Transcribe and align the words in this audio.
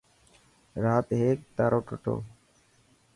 رات 0.83 1.07
هيڪ 1.21 1.37
تارو 1.55 1.79
ٽٽو. 1.87 2.15